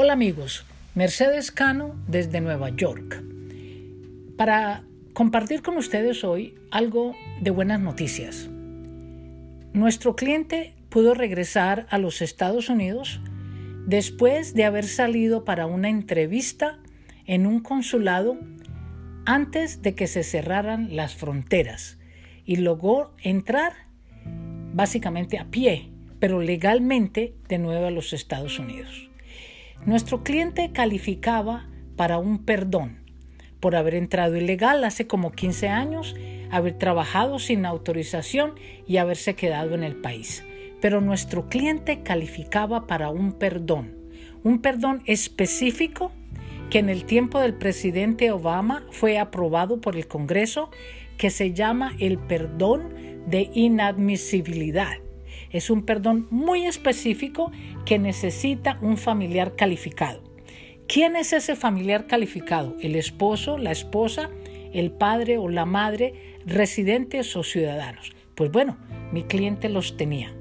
Hola 0.00 0.12
amigos, 0.12 0.64
Mercedes 0.94 1.50
Cano 1.50 1.96
desde 2.06 2.40
Nueva 2.40 2.70
York. 2.70 3.20
Para 4.36 4.84
compartir 5.12 5.60
con 5.60 5.76
ustedes 5.76 6.22
hoy 6.22 6.54
algo 6.70 7.16
de 7.40 7.50
buenas 7.50 7.80
noticias. 7.80 8.48
Nuestro 9.72 10.14
cliente 10.14 10.76
pudo 10.88 11.14
regresar 11.14 11.88
a 11.90 11.98
los 11.98 12.22
Estados 12.22 12.68
Unidos 12.68 13.20
después 13.88 14.54
de 14.54 14.66
haber 14.66 14.86
salido 14.86 15.44
para 15.44 15.66
una 15.66 15.88
entrevista 15.88 16.78
en 17.26 17.44
un 17.44 17.58
consulado 17.58 18.38
antes 19.26 19.82
de 19.82 19.96
que 19.96 20.06
se 20.06 20.22
cerraran 20.22 20.94
las 20.94 21.16
fronteras 21.16 21.98
y 22.44 22.54
logró 22.54 23.16
entrar 23.20 23.72
básicamente 24.72 25.40
a 25.40 25.46
pie, 25.46 25.90
pero 26.20 26.40
legalmente 26.40 27.34
de 27.48 27.58
nuevo 27.58 27.86
a 27.86 27.90
los 27.90 28.12
Estados 28.12 28.60
Unidos. 28.60 29.07
Nuestro 29.86 30.22
cliente 30.22 30.70
calificaba 30.72 31.66
para 31.96 32.18
un 32.18 32.44
perdón 32.44 32.98
por 33.60 33.74
haber 33.74 33.94
entrado 33.94 34.36
ilegal 34.36 34.84
hace 34.84 35.06
como 35.06 35.32
15 35.32 35.68
años, 35.68 36.14
haber 36.50 36.74
trabajado 36.74 37.38
sin 37.38 37.66
autorización 37.66 38.54
y 38.86 38.98
haberse 38.98 39.34
quedado 39.34 39.74
en 39.74 39.84
el 39.84 39.96
país. 39.96 40.44
Pero 40.80 41.00
nuestro 41.00 41.48
cliente 41.48 42.02
calificaba 42.02 42.86
para 42.86 43.10
un 43.10 43.32
perdón, 43.32 43.96
un 44.44 44.60
perdón 44.60 45.02
específico 45.06 46.12
que 46.70 46.78
en 46.78 46.88
el 46.88 47.04
tiempo 47.04 47.40
del 47.40 47.54
presidente 47.54 48.30
Obama 48.30 48.84
fue 48.90 49.18
aprobado 49.18 49.80
por 49.80 49.96
el 49.96 50.06
Congreso, 50.06 50.70
que 51.16 51.30
se 51.30 51.52
llama 51.52 51.96
el 51.98 52.18
perdón 52.18 52.92
de 53.26 53.50
inadmisibilidad. 53.54 54.98
Es 55.50 55.70
un 55.70 55.82
perdón 55.82 56.26
muy 56.30 56.66
específico 56.66 57.50
que 57.84 57.98
necesita 57.98 58.78
un 58.82 58.96
familiar 58.96 59.56
calificado. 59.56 60.22
¿Quién 60.86 61.16
es 61.16 61.32
ese 61.32 61.56
familiar 61.56 62.06
calificado? 62.06 62.76
¿El 62.80 62.96
esposo, 62.96 63.58
la 63.58 63.70
esposa, 63.70 64.30
el 64.72 64.90
padre 64.90 65.38
o 65.38 65.48
la 65.48 65.66
madre, 65.66 66.38
residentes 66.46 67.36
o 67.36 67.42
ciudadanos? 67.42 68.12
Pues 68.34 68.50
bueno, 68.50 68.76
mi 69.12 69.24
cliente 69.24 69.68
los 69.68 69.96
tenía. 69.96 70.34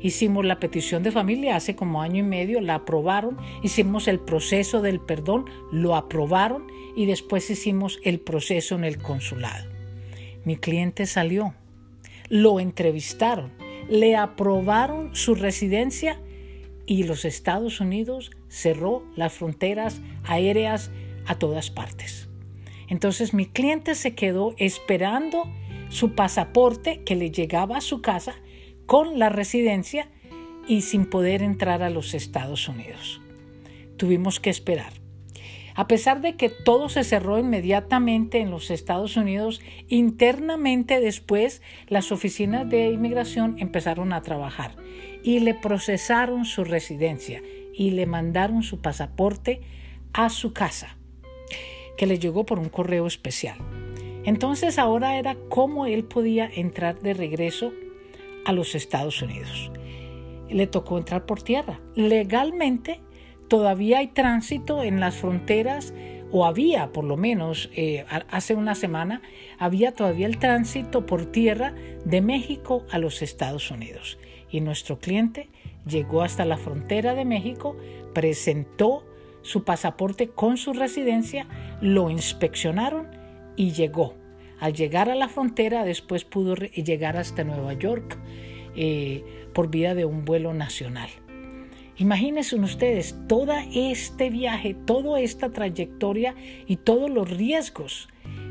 Hicimos 0.00 0.44
la 0.44 0.60
petición 0.60 1.02
de 1.02 1.10
familia 1.10 1.56
hace 1.56 1.74
como 1.74 2.02
año 2.02 2.20
y 2.20 2.22
medio, 2.22 2.60
la 2.60 2.76
aprobaron, 2.76 3.38
hicimos 3.62 4.08
el 4.08 4.20
proceso 4.20 4.82
del 4.82 5.00
perdón, 5.00 5.46
lo 5.72 5.96
aprobaron 5.96 6.66
y 6.94 7.06
después 7.06 7.50
hicimos 7.50 7.98
el 8.04 8.20
proceso 8.20 8.74
en 8.76 8.84
el 8.84 8.98
consulado. 8.98 9.68
Mi 10.44 10.56
cliente 10.56 11.06
salió, 11.06 11.54
lo 12.28 12.60
entrevistaron, 12.60 13.50
le 13.88 14.16
aprobaron 14.16 15.14
su 15.14 15.34
residencia 15.34 16.20
y 16.86 17.04
los 17.04 17.24
Estados 17.24 17.80
Unidos 17.80 18.30
cerró 18.48 19.02
las 19.16 19.32
fronteras 19.32 20.00
aéreas 20.24 20.90
a 21.26 21.38
todas 21.38 21.70
partes. 21.70 22.28
Entonces 22.88 23.34
mi 23.34 23.46
cliente 23.46 23.94
se 23.94 24.14
quedó 24.14 24.54
esperando 24.58 25.44
su 25.88 26.14
pasaporte 26.14 27.02
que 27.04 27.16
le 27.16 27.30
llegaba 27.30 27.78
a 27.78 27.80
su 27.80 28.00
casa 28.00 28.34
con 28.86 29.18
la 29.18 29.28
residencia 29.28 30.08
y 30.68 30.82
sin 30.82 31.06
poder 31.06 31.42
entrar 31.42 31.82
a 31.82 31.90
los 31.90 32.14
Estados 32.14 32.68
Unidos. 32.68 33.20
Tuvimos 33.96 34.40
que 34.40 34.50
esperar. 34.50 35.05
A 35.76 35.86
pesar 35.86 36.22
de 36.22 36.36
que 36.36 36.48
todo 36.48 36.88
se 36.88 37.04
cerró 37.04 37.38
inmediatamente 37.38 38.40
en 38.40 38.50
los 38.50 38.70
Estados 38.70 39.18
Unidos, 39.18 39.60
internamente 39.88 41.00
después 41.00 41.60
las 41.86 42.12
oficinas 42.12 42.68
de 42.68 42.90
inmigración 42.90 43.56
empezaron 43.58 44.14
a 44.14 44.22
trabajar 44.22 44.74
y 45.22 45.40
le 45.40 45.52
procesaron 45.52 46.46
su 46.46 46.64
residencia 46.64 47.42
y 47.74 47.90
le 47.90 48.06
mandaron 48.06 48.62
su 48.62 48.80
pasaporte 48.80 49.60
a 50.14 50.30
su 50.30 50.54
casa, 50.54 50.96
que 51.98 52.06
le 52.06 52.18
llegó 52.18 52.46
por 52.46 52.58
un 52.58 52.70
correo 52.70 53.06
especial. 53.06 53.58
Entonces 54.24 54.78
ahora 54.78 55.18
era 55.18 55.36
cómo 55.50 55.84
él 55.84 56.04
podía 56.04 56.50
entrar 56.52 57.00
de 57.00 57.12
regreso 57.12 57.72
a 58.46 58.52
los 58.52 58.74
Estados 58.74 59.20
Unidos. 59.20 59.70
Le 60.48 60.66
tocó 60.66 60.96
entrar 60.96 61.26
por 61.26 61.42
tierra. 61.42 61.80
Legalmente 61.94 63.00
todavía 63.48 63.98
hay 63.98 64.08
tránsito 64.08 64.82
en 64.82 65.00
las 65.00 65.16
fronteras, 65.16 65.94
o 66.30 66.44
había 66.44 66.92
por 66.92 67.04
lo 67.04 67.16
menos 67.16 67.70
eh, 67.74 68.04
hace 68.30 68.54
una 68.54 68.74
semana, 68.74 69.22
había 69.58 69.92
todavía 69.92 70.26
el 70.26 70.38
tránsito 70.38 71.06
por 71.06 71.26
tierra 71.26 71.74
de 72.04 72.20
México 72.20 72.84
a 72.90 72.98
los 72.98 73.22
Estados 73.22 73.70
Unidos. 73.70 74.18
Y 74.50 74.60
nuestro 74.60 74.98
cliente 74.98 75.48
llegó 75.86 76.22
hasta 76.22 76.44
la 76.44 76.56
frontera 76.56 77.14
de 77.14 77.24
México, 77.24 77.76
presentó 78.12 79.04
su 79.42 79.64
pasaporte 79.64 80.28
con 80.28 80.56
su 80.56 80.72
residencia, 80.72 81.46
lo 81.80 82.10
inspeccionaron 82.10 83.08
y 83.56 83.72
llegó. 83.72 84.14
Al 84.58 84.72
llegar 84.72 85.10
a 85.10 85.14
la 85.14 85.28
frontera, 85.28 85.84
después 85.84 86.24
pudo 86.24 86.54
llegar 86.54 87.16
hasta 87.16 87.44
Nueva 87.44 87.74
York 87.74 88.18
eh, 88.74 89.24
por 89.52 89.70
vía 89.70 89.94
de 89.94 90.04
un 90.04 90.24
vuelo 90.24 90.54
nacional. 90.54 91.08
Imagínense 91.98 92.56
ustedes 92.56 93.16
todo 93.26 93.52
este 93.72 94.28
viaje, 94.28 94.74
toda 94.74 95.20
esta 95.20 95.50
trayectoria 95.50 96.34
y 96.66 96.76
todos 96.76 97.10
los 97.10 97.30
riesgos 97.30 98.08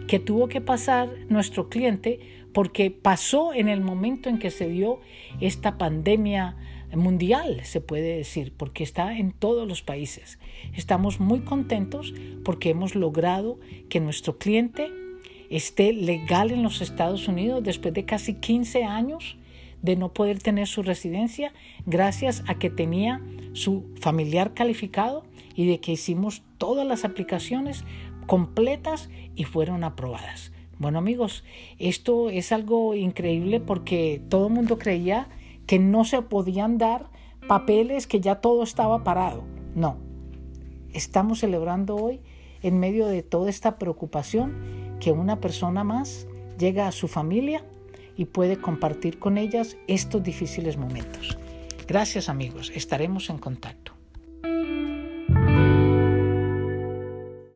que 0.08 0.20
tuvo 0.20 0.48
que 0.48 0.62
pasar 0.62 1.10
nuestro 1.30 1.70
cliente 1.70 2.20
porque 2.54 2.90
pasó 2.90 3.54
en 3.54 3.68
el 3.68 3.82
momento 3.82 4.30
en 4.30 4.40
que 4.40 4.50
se 4.50 4.68
dio 4.70 5.00
esta 5.42 5.78
pandemia 5.78 6.56
mundial, 6.96 7.62
se 7.64 7.82
puede 7.82 8.18
decir, 8.18 8.54
porque 8.56 8.84
está 8.84 9.18
en 9.18 9.32
todos 9.32 9.68
los 9.68 9.82
países. 9.82 10.40
Estamos 10.74 11.20
muy 11.20 11.42
contentos 11.42 12.14
porque 12.44 12.70
hemos 12.70 12.96
logrado 12.96 13.60
que 13.90 14.00
nuestro 14.00 14.38
cliente 14.38 14.90
esté 15.50 15.94
legal 15.94 16.52
en 16.52 16.64
los 16.64 16.82
Estados 16.82 17.28
Unidos 17.28 17.64
después 17.64 17.94
de 17.94 18.06
casi 18.06 18.36
15 18.36 18.84
años 18.86 19.38
de 19.86 19.96
no 19.96 20.12
poder 20.12 20.42
tener 20.42 20.68
su 20.68 20.82
residencia 20.82 21.54
gracias 21.86 22.44
a 22.48 22.56
que 22.56 22.72
tenía 22.72 23.22
su 23.54 23.86
familiar 24.02 24.54
calificado 24.54 25.24
y 25.54 25.68
de 25.68 25.80
que 25.80 25.94
hicimos 25.94 26.42
todas 26.58 26.86
las 26.88 27.06
aplicaciones 27.06 27.86
completas 28.26 29.10
y 29.36 29.44
fueron 29.44 29.84
aprobadas. 29.84 30.52
Bueno 30.80 30.98
amigos, 30.98 31.44
esto 31.78 32.30
es 32.30 32.52
algo 32.52 32.96
increíble 32.96 33.60
porque 33.60 34.22
todo 34.28 34.48
el 34.48 34.54
mundo 34.54 34.80
creía 34.80 35.30
que 35.68 35.78
no 35.80 36.04
se 36.04 36.22
podían 36.24 36.78
dar 36.78 37.10
papeles, 37.48 38.08
que 38.08 38.20
ya 38.20 38.42
todo 38.42 38.64
estaba 38.64 39.04
parado. 39.04 39.44
No, 39.76 39.98
estamos 40.94 41.40
celebrando 41.40 41.96
hoy 41.96 42.22
en 42.64 42.80
medio 42.80 43.06
de 43.06 43.22
toda 43.22 43.52
esta 43.52 43.78
preocupación 43.78 44.98
que 45.00 45.12
una 45.12 45.40
persona 45.40 45.84
más 45.84 46.28
llega 46.58 46.88
a 46.88 46.92
su 46.92 47.08
familia 47.08 47.64
y 48.18 48.26
puede 48.26 48.58
compartir 48.58 49.20
con 49.20 49.38
ellas 49.38 49.78
estos 49.88 50.24
difíciles 50.24 50.78
momentos. 50.78 51.38
Gracias 51.88 52.30
amigos, 52.30 52.72
estaremos 52.76 53.30
en 53.30 53.38
contacto. 53.38 53.95